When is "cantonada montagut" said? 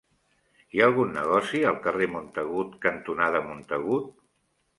2.87-4.11